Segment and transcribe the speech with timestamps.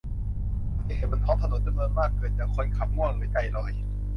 [0.87, 3.71] อุบัติเหตุบนท้องถนนจำนวนมากเกิดจากคนขับง่วงหรือใจลอย